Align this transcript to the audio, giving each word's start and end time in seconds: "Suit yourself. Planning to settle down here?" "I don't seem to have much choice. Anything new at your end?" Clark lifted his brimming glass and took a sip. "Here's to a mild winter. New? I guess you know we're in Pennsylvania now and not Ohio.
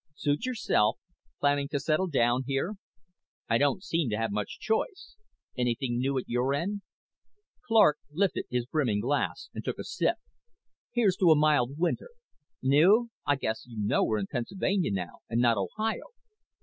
"Suit 0.15 0.47
yourself. 0.47 0.97
Planning 1.39 1.67
to 1.67 1.79
settle 1.79 2.07
down 2.07 2.45
here?" 2.47 2.73
"I 3.47 3.59
don't 3.59 3.83
seem 3.83 4.09
to 4.09 4.17
have 4.17 4.31
much 4.31 4.57
choice. 4.59 5.15
Anything 5.55 5.99
new 5.99 6.17
at 6.17 6.27
your 6.27 6.55
end?" 6.55 6.81
Clark 7.67 7.99
lifted 8.11 8.45
his 8.49 8.65
brimming 8.65 8.99
glass 8.99 9.49
and 9.53 9.63
took 9.63 9.77
a 9.77 9.83
sip. 9.83 10.15
"Here's 10.91 11.17
to 11.17 11.29
a 11.29 11.35
mild 11.35 11.77
winter. 11.77 12.09
New? 12.63 13.11
I 13.27 13.35
guess 13.35 13.63
you 13.67 13.77
know 13.77 14.03
we're 14.03 14.17
in 14.17 14.25
Pennsylvania 14.25 14.89
now 14.91 15.19
and 15.29 15.39
not 15.39 15.57
Ohio. 15.57 16.05